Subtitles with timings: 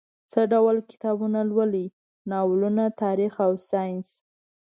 [0.31, 1.85] څه ډول کتابونه لولئ؟
[2.31, 4.09] ناولونه، تاریخ او ساینس